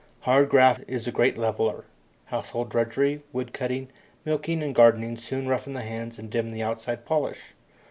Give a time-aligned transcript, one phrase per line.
[0.21, 1.85] Hard graft is a great leveller.
[2.25, 3.89] Household drudgery, woodcutting,
[4.25, 7.53] milking, and gardening soon roughen the hands and dim the outside polish.